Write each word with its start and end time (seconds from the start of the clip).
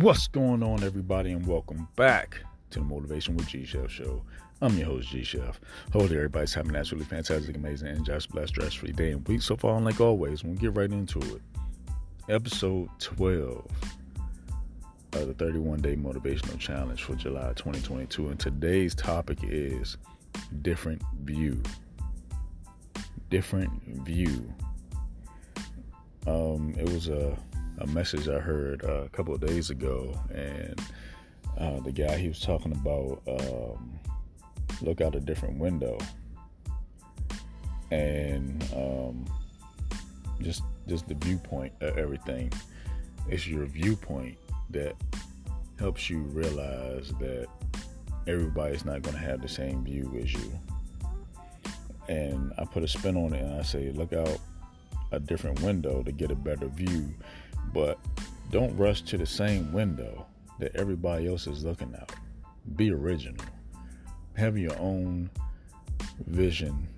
What's 0.00 0.28
going 0.28 0.62
on, 0.62 0.82
everybody, 0.82 1.32
and 1.32 1.46
welcome 1.46 1.86
back 1.94 2.38
to 2.70 2.78
the 2.78 2.84
Motivation 2.86 3.36
with 3.36 3.48
G 3.48 3.66
Chef 3.66 3.90
show. 3.90 4.22
I'm 4.62 4.74
your 4.78 4.86
host, 4.86 5.10
G 5.10 5.22
Chef. 5.22 5.60
Hopefully, 5.92 6.16
everybody's 6.16 6.54
having 6.54 6.70
an 6.70 6.76
absolutely 6.76 7.04
fantastic, 7.04 7.54
amazing, 7.54 7.88
and 7.88 8.06
just 8.06 8.30
blessed, 8.30 8.48
stress 8.48 8.72
free 8.72 8.92
day 8.92 9.10
and 9.10 9.28
week 9.28 9.42
so 9.42 9.58
far. 9.58 9.76
And 9.76 9.84
like 9.84 10.00
always, 10.00 10.42
we'll 10.42 10.54
get 10.54 10.74
right 10.74 10.90
into 10.90 11.18
it. 11.18 11.42
Episode 12.30 12.88
12 12.98 13.66
of 15.12 15.26
the 15.26 15.34
31 15.34 15.82
day 15.82 15.96
motivational 15.96 16.58
challenge 16.58 17.02
for 17.02 17.14
July 17.14 17.52
2022. 17.56 18.28
And 18.28 18.40
today's 18.40 18.94
topic 18.94 19.40
is 19.42 19.98
different 20.62 21.02
view. 21.24 21.62
Different 23.28 23.70
view. 24.06 24.50
Um, 26.26 26.74
it 26.78 26.88
was 26.88 27.08
a 27.08 27.36
a 27.80 27.86
message 27.86 28.28
I 28.28 28.38
heard 28.38 28.84
uh, 28.84 29.04
a 29.04 29.08
couple 29.08 29.34
of 29.34 29.40
days 29.40 29.70
ago, 29.70 30.18
and 30.32 30.80
uh, 31.58 31.80
the 31.80 31.92
guy 31.92 32.16
he 32.16 32.28
was 32.28 32.40
talking 32.40 32.72
about 32.72 33.22
um, 33.26 33.98
look 34.82 35.00
out 35.00 35.14
a 35.14 35.20
different 35.20 35.58
window, 35.58 35.98
and 37.90 38.62
um, 38.74 39.24
just 40.42 40.62
just 40.86 41.08
the 41.08 41.14
viewpoint 41.14 41.72
of 41.80 41.96
everything. 41.96 42.52
It's 43.28 43.46
your 43.46 43.66
viewpoint 43.66 44.36
that 44.70 44.94
helps 45.78 46.10
you 46.10 46.18
realize 46.18 47.12
that 47.20 47.46
everybody's 48.26 48.84
not 48.84 49.02
going 49.02 49.16
to 49.16 49.22
have 49.22 49.40
the 49.40 49.48
same 49.48 49.84
view 49.84 50.18
as 50.22 50.32
you. 50.32 50.52
And 52.08 52.52
I 52.58 52.64
put 52.64 52.82
a 52.82 52.88
spin 52.88 53.16
on 53.16 53.32
it, 53.32 53.42
and 53.42 53.58
I 53.58 53.62
say, 53.62 53.92
look 53.92 54.12
out 54.12 54.38
a 55.12 55.20
different 55.20 55.60
window 55.62 56.02
to 56.02 56.12
get 56.12 56.30
a 56.30 56.36
better 56.36 56.66
view 56.68 57.12
but 57.72 57.98
don't 58.50 58.76
rush 58.76 59.02
to 59.02 59.16
the 59.16 59.26
same 59.26 59.72
window 59.72 60.26
that 60.58 60.74
everybody 60.74 61.28
else 61.28 61.46
is 61.46 61.64
looking 61.64 61.94
out. 61.98 62.12
Be 62.76 62.90
original. 62.90 63.44
Have 64.36 64.58
your 64.58 64.76
own 64.78 65.30
vision 66.26 66.88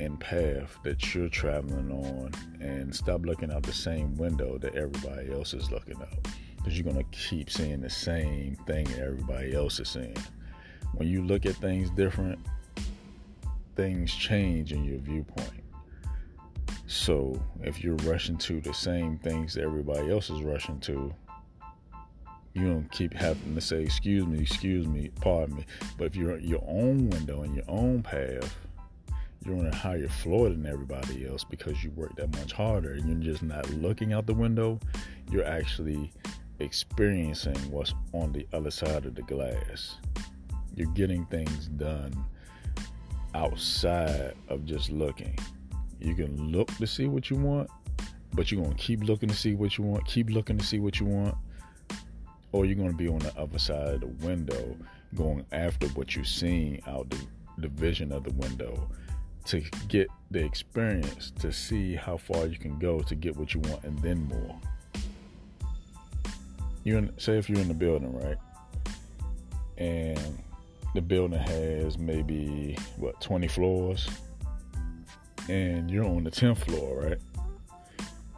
and 0.00 0.18
path 0.20 0.78
that 0.82 1.14
you're 1.14 1.28
traveling 1.28 1.90
on 1.90 2.32
and 2.60 2.94
stop 2.94 3.24
looking 3.24 3.52
out 3.52 3.62
the 3.62 3.72
same 3.72 4.16
window 4.16 4.58
that 4.58 4.74
everybody 4.74 5.32
else 5.32 5.54
is 5.54 5.70
looking 5.70 5.96
out. 5.96 6.28
Because 6.56 6.78
you're 6.78 6.90
going 6.90 7.04
to 7.04 7.18
keep 7.18 7.50
seeing 7.50 7.80
the 7.80 7.90
same 7.90 8.56
thing 8.66 8.84
that 8.84 8.98
everybody 8.98 9.54
else 9.54 9.80
is 9.80 9.88
seeing. 9.88 10.16
When 10.94 11.08
you 11.08 11.24
look 11.24 11.46
at 11.46 11.56
things 11.56 11.90
different, 11.90 12.38
things 13.74 14.14
change 14.14 14.72
in 14.72 14.84
your 14.84 14.98
viewpoint. 14.98 15.61
So 16.92 17.40
if 17.62 17.82
you're 17.82 17.96
rushing 18.04 18.36
to 18.36 18.60
the 18.60 18.74
same 18.74 19.16
things 19.16 19.56
everybody 19.56 20.10
else 20.10 20.28
is 20.28 20.42
rushing 20.42 20.78
to, 20.80 21.14
you 22.52 22.68
don't 22.68 22.92
keep 22.92 23.14
having 23.14 23.54
to 23.54 23.62
say, 23.62 23.82
excuse 23.82 24.26
me, 24.26 24.42
excuse 24.42 24.86
me, 24.86 25.10
pardon 25.22 25.56
me. 25.56 25.66
But 25.96 26.08
if 26.08 26.16
you're 26.16 26.38
your 26.38 26.62
own 26.68 27.08
window 27.08 27.44
and 27.44 27.56
your 27.56 27.64
own 27.66 28.02
path, 28.02 28.54
you're 29.42 29.56
on 29.58 29.68
a 29.68 29.74
higher 29.74 30.06
floor 30.06 30.50
than 30.50 30.66
everybody 30.66 31.26
else 31.26 31.44
because 31.44 31.82
you 31.82 31.90
work 31.92 32.14
that 32.16 32.30
much 32.36 32.52
harder 32.52 32.92
and 32.92 33.08
you're 33.08 33.32
just 33.32 33.42
not 33.42 33.68
looking 33.70 34.12
out 34.12 34.26
the 34.26 34.34
window. 34.34 34.78
You're 35.30 35.46
actually 35.46 36.12
experiencing 36.58 37.56
what's 37.70 37.94
on 38.12 38.32
the 38.32 38.46
other 38.52 38.70
side 38.70 39.06
of 39.06 39.14
the 39.14 39.22
glass. 39.22 39.96
You're 40.76 40.92
getting 40.92 41.24
things 41.24 41.68
done 41.68 42.12
outside 43.34 44.34
of 44.50 44.66
just 44.66 44.90
looking. 44.90 45.38
You 46.02 46.14
can 46.14 46.50
look 46.50 46.68
to 46.78 46.86
see 46.86 47.06
what 47.06 47.30
you 47.30 47.36
want, 47.36 47.70
but 48.34 48.50
you're 48.50 48.60
going 48.60 48.74
to 48.74 48.82
keep 48.82 49.04
looking 49.04 49.28
to 49.28 49.34
see 49.34 49.54
what 49.54 49.78
you 49.78 49.84
want, 49.84 50.04
keep 50.04 50.30
looking 50.30 50.58
to 50.58 50.64
see 50.64 50.80
what 50.80 50.98
you 50.98 51.06
want, 51.06 51.36
or 52.50 52.64
you're 52.66 52.76
going 52.76 52.90
to 52.90 52.96
be 52.96 53.08
on 53.08 53.20
the 53.20 53.32
other 53.38 53.58
side 53.58 53.94
of 53.94 54.00
the 54.00 54.26
window 54.26 54.76
going 55.14 55.44
after 55.52 55.86
what 55.88 56.16
you're 56.16 56.24
seeing 56.24 56.82
out 56.86 57.08
the, 57.10 57.18
the 57.58 57.68
vision 57.68 58.10
of 58.12 58.24
the 58.24 58.32
window 58.32 58.88
to 59.44 59.60
get 59.88 60.08
the 60.30 60.44
experience 60.44 61.30
to 61.38 61.52
see 61.52 61.94
how 61.94 62.16
far 62.16 62.46
you 62.46 62.58
can 62.58 62.78
go 62.78 63.00
to 63.00 63.14
get 63.14 63.36
what 63.36 63.54
you 63.54 63.60
want 63.60 63.82
and 63.84 63.98
then 64.00 64.26
more. 64.28 64.58
You 66.84 67.08
say 67.16 67.38
if 67.38 67.48
you're 67.48 67.60
in 67.60 67.68
the 67.68 67.74
building, 67.74 68.12
right? 68.18 68.38
And 69.78 70.42
the 70.94 71.00
building 71.00 71.38
has 71.38 71.96
maybe 71.96 72.76
what 72.96 73.20
20 73.20 73.46
floors 73.48 74.08
and 75.48 75.90
you're 75.90 76.04
on 76.04 76.24
the 76.24 76.30
10th 76.30 76.58
floor, 76.58 77.02
right? 77.08 77.18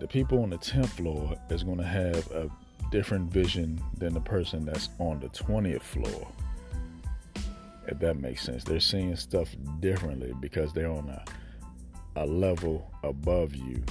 The 0.00 0.08
people 0.08 0.42
on 0.42 0.50
the 0.50 0.58
10th 0.58 0.88
floor 0.90 1.36
is 1.50 1.62
going 1.62 1.78
to 1.78 1.84
have 1.84 2.30
a 2.32 2.50
different 2.90 3.30
vision 3.30 3.80
than 3.96 4.14
the 4.14 4.20
person 4.20 4.64
that's 4.64 4.88
on 4.98 5.20
the 5.20 5.28
20th 5.28 5.82
floor. 5.82 6.28
If 7.86 7.98
that 8.00 8.16
makes 8.16 8.42
sense. 8.42 8.64
They're 8.64 8.80
seeing 8.80 9.14
stuff 9.16 9.54
differently 9.80 10.34
because 10.40 10.72
they're 10.72 10.90
on 10.90 11.08
a, 11.08 11.24
a 12.16 12.26
level 12.26 12.90
above 13.02 13.54
you 13.54 13.82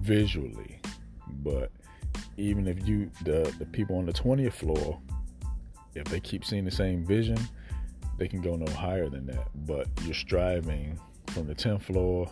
visually. 0.00 0.80
But 1.42 1.70
even 2.36 2.66
if 2.66 2.86
you 2.86 3.10
the, 3.24 3.54
the 3.58 3.66
people 3.66 3.96
on 3.96 4.06
the 4.06 4.12
20th 4.12 4.54
floor, 4.54 4.98
if 5.94 6.04
they 6.04 6.20
keep 6.20 6.44
seeing 6.44 6.64
the 6.64 6.70
same 6.70 7.04
vision, 7.04 7.38
they 8.16 8.26
can 8.26 8.40
go 8.40 8.56
no 8.56 8.70
higher 8.72 9.08
than 9.08 9.26
that. 9.26 9.48
But 9.66 9.88
you're 10.04 10.14
striving 10.14 10.98
from 11.28 11.46
the 11.46 11.54
10th 11.54 11.82
floor 11.82 12.30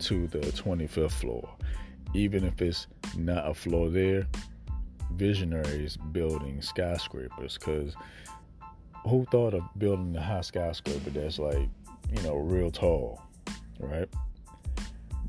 to 0.00 0.26
the 0.28 0.38
25th 0.38 1.12
floor. 1.12 1.48
Even 2.14 2.44
if 2.44 2.62
it's 2.62 2.86
not 3.16 3.48
a 3.48 3.54
floor 3.54 3.90
there, 3.90 4.26
visionaries 5.12 5.96
building 6.12 6.60
skyscrapers 6.60 7.58
because 7.58 7.94
who 9.04 9.24
thought 9.30 9.54
of 9.54 9.62
building 9.78 10.16
a 10.16 10.22
high 10.22 10.40
skyscraper 10.40 11.10
that's 11.10 11.38
like, 11.38 11.68
you 12.10 12.22
know, 12.22 12.36
real 12.36 12.70
tall, 12.70 13.22
right? 13.78 14.08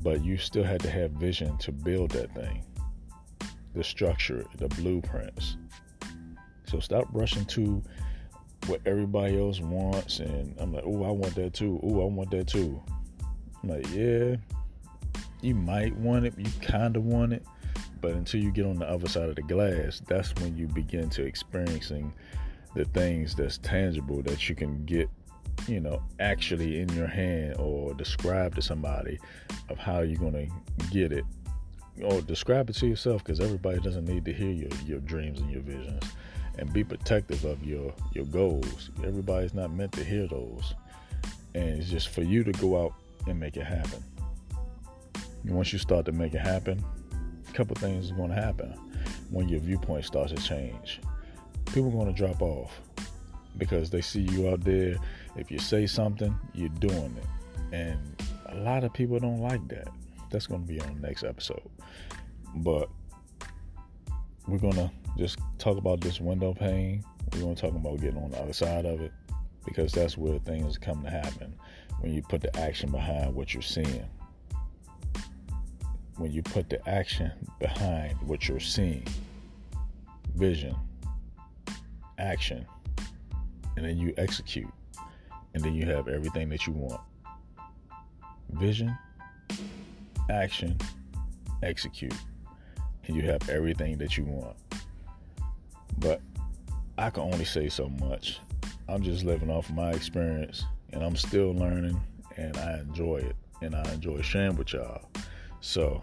But 0.02 0.24
you 0.24 0.36
still 0.36 0.64
had 0.64 0.80
to 0.80 0.90
have 0.90 1.12
vision 1.12 1.56
to 1.58 1.72
build 1.72 2.10
that 2.12 2.34
thing, 2.34 2.64
the 3.74 3.84
structure, 3.84 4.44
the 4.56 4.68
blueprints. 4.68 5.56
So 6.66 6.80
stop 6.80 7.06
rushing 7.12 7.44
to 7.46 7.82
what 8.66 8.80
everybody 8.84 9.38
else 9.38 9.60
wants. 9.60 10.18
And 10.20 10.54
I'm 10.58 10.72
like, 10.72 10.84
oh, 10.86 11.04
I 11.04 11.10
want 11.10 11.34
that 11.36 11.54
too. 11.54 11.80
Oh, 11.82 12.02
I 12.02 12.04
want 12.04 12.30
that 12.32 12.48
too. 12.48 12.82
I'm 13.62 13.68
like, 13.70 13.86
yeah, 13.92 14.36
you 15.40 15.54
might 15.54 15.94
want 15.96 16.26
it, 16.26 16.34
you 16.36 16.50
kind 16.60 16.96
of 16.96 17.04
want 17.04 17.32
it, 17.32 17.44
but 18.00 18.12
until 18.12 18.42
you 18.42 18.50
get 18.50 18.66
on 18.66 18.76
the 18.76 18.88
other 18.88 19.08
side 19.08 19.28
of 19.28 19.36
the 19.36 19.42
glass, 19.42 20.00
that's 20.06 20.34
when 20.40 20.56
you 20.56 20.66
begin 20.68 21.10
to 21.10 21.24
experiencing 21.24 22.12
the 22.74 22.84
things 22.86 23.34
that's 23.34 23.58
tangible 23.58 24.22
that 24.22 24.48
you 24.48 24.54
can 24.54 24.84
get, 24.84 25.08
you 25.66 25.80
know, 25.80 26.02
actually 26.20 26.80
in 26.80 26.88
your 26.90 27.06
hand 27.06 27.56
or 27.58 27.94
describe 27.94 28.54
to 28.54 28.62
somebody 28.62 29.18
of 29.68 29.78
how 29.78 30.00
you're 30.00 30.30
to 30.30 30.48
get 30.90 31.12
it. 31.12 31.24
Or 32.02 32.20
describe 32.20 32.70
it 32.70 32.74
to 32.76 32.86
yourself 32.86 33.24
because 33.24 33.40
everybody 33.40 33.80
doesn't 33.80 34.04
need 34.04 34.24
to 34.26 34.32
hear 34.32 34.52
your, 34.52 34.70
your 34.86 35.00
dreams 35.00 35.40
and 35.40 35.50
your 35.50 35.62
visions. 35.62 36.04
And 36.56 36.72
be 36.72 36.84
protective 36.84 37.44
of 37.44 37.64
your, 37.64 37.92
your 38.12 38.24
goals. 38.26 38.90
Everybody's 39.04 39.54
not 39.54 39.72
meant 39.72 39.92
to 39.92 40.04
hear 40.04 40.28
those. 40.28 40.74
And 41.54 41.80
it's 41.80 41.90
just 41.90 42.08
for 42.08 42.22
you 42.22 42.44
to 42.44 42.52
go 42.52 42.84
out 42.84 42.94
and 43.30 43.38
make 43.38 43.56
it 43.56 43.64
happen. 43.64 44.02
And 45.44 45.54
once 45.54 45.72
you 45.72 45.78
start 45.78 46.06
to 46.06 46.12
make 46.12 46.34
it 46.34 46.40
happen, 46.40 46.84
a 47.48 47.52
couple 47.52 47.76
things 47.76 48.10
are 48.10 48.14
going 48.14 48.30
to 48.30 48.34
happen 48.34 48.72
when 49.30 49.48
your 49.48 49.60
viewpoint 49.60 50.04
starts 50.04 50.32
to 50.32 50.40
change. 50.40 51.00
People 51.66 51.88
are 51.88 51.92
going 51.92 52.06
to 52.06 52.12
drop 52.12 52.42
off 52.42 52.80
because 53.56 53.90
they 53.90 54.00
see 54.00 54.20
you 54.20 54.48
out 54.48 54.62
there. 54.62 54.96
If 55.36 55.50
you 55.50 55.58
say 55.58 55.86
something, 55.86 56.34
you're 56.54 56.68
doing 56.70 57.16
it. 57.16 57.74
And 57.74 57.98
a 58.46 58.56
lot 58.56 58.84
of 58.84 58.92
people 58.92 59.18
don't 59.18 59.40
like 59.40 59.66
that. 59.68 59.88
That's 60.30 60.46
going 60.46 60.62
to 60.62 60.68
be 60.68 60.80
on 60.80 61.00
the 61.00 61.06
next 61.06 61.24
episode. 61.24 61.68
But 62.56 62.88
we're 64.46 64.58
going 64.58 64.74
to 64.74 64.90
just 65.16 65.38
talk 65.58 65.76
about 65.76 66.00
this 66.00 66.20
window 66.20 66.54
pane. 66.54 67.04
We're 67.32 67.40
going 67.40 67.54
to 67.54 67.60
talk 67.60 67.74
about 67.74 68.00
getting 68.00 68.22
on 68.22 68.30
the 68.30 68.40
other 68.40 68.52
side 68.52 68.86
of 68.86 69.00
it 69.00 69.12
because 69.68 69.92
that's 69.92 70.16
where 70.16 70.38
things 70.40 70.78
come 70.78 71.02
to 71.02 71.10
happen 71.10 71.54
when 72.00 72.12
you 72.12 72.22
put 72.22 72.40
the 72.40 72.56
action 72.58 72.90
behind 72.90 73.34
what 73.34 73.52
you're 73.54 73.62
seeing 73.62 74.04
when 76.18 76.32
you 76.32 76.42
put 76.42 76.68
the 76.68 76.88
action 76.88 77.30
behind 77.60 78.20
what 78.22 78.48
you're 78.48 78.60
seeing 78.60 79.06
vision, 80.34 80.74
action, 82.18 82.66
and 83.76 83.86
then 83.86 83.96
you 83.98 84.12
execute, 84.18 84.70
and 85.54 85.62
then 85.64 85.74
you 85.74 85.86
have 85.86 86.08
everything 86.08 86.48
that 86.48 86.66
you 86.66 86.72
want 86.72 87.00
vision, 88.52 88.96
action, 90.30 90.76
execute, 91.62 92.14
and 93.06 93.16
you 93.16 93.22
have 93.22 93.48
everything 93.48 93.98
that 93.98 94.16
you 94.16 94.24
want. 94.24 94.56
But 95.98 96.20
I 96.96 97.10
can 97.10 97.22
only 97.24 97.44
say 97.44 97.68
so 97.68 97.88
much. 97.88 98.40
I'm 98.88 99.02
just 99.02 99.24
living 99.24 99.50
off 99.50 99.70
my 99.70 99.90
experience, 99.90 100.64
and 100.92 101.02
I'm 101.02 101.16
still 101.16 101.52
learning, 101.52 102.00
and 102.36 102.56
I 102.56 102.78
enjoy 102.78 103.18
it, 103.18 103.36
and 103.60 103.74
I 103.74 103.92
enjoy 103.92 104.22
sharing 104.22 104.56
with 104.56 104.72
y'all. 104.72 105.08
So 105.60 106.02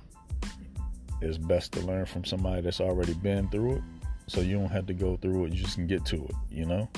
it's 1.22 1.38
best 1.38 1.72
to 1.74 1.82
learn 1.82 2.06
from 2.06 2.26
somebody 2.26 2.62
that's 2.62 2.82
already 2.82 3.14
been 3.14 3.50
through 3.50 3.78
it 3.78 3.82
so 4.28 4.42
you 4.42 4.58
don't 4.58 4.72
have 4.72 4.86
to 4.88 4.94
go 4.94 5.18
through 5.18 5.46
it. 5.46 5.54
You 5.54 5.64
just 5.64 5.76
can 5.76 5.88
get 5.88 6.06
to 6.06 6.16
it, 6.16 6.36
you 6.50 6.66
know. 6.66 6.90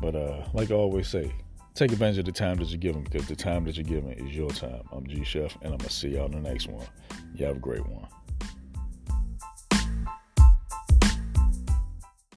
But 0.00 0.14
uh, 0.14 0.44
like 0.52 0.70
I 0.70 0.74
always 0.74 1.08
say, 1.08 1.32
take 1.74 1.92
advantage 1.92 2.18
of 2.18 2.24
the 2.24 2.32
time 2.32 2.56
that 2.56 2.68
you're 2.68 2.78
given 2.78 3.02
because 3.02 3.26
the 3.26 3.36
time 3.36 3.64
that 3.64 3.76
you're 3.76 3.84
given 3.84 4.12
is 4.12 4.36
your 4.36 4.50
time. 4.50 4.82
I'm 4.92 5.06
G 5.06 5.24
Chef, 5.24 5.56
and 5.62 5.72
I'm 5.72 5.78
gonna 5.78 5.90
see 5.90 6.10
y'all 6.10 6.26
in 6.26 6.42
the 6.42 6.48
next 6.48 6.68
one. 6.68 6.86
You 7.34 7.46
have 7.46 7.56
a 7.56 7.60
great 7.60 7.86
one. 7.86 8.06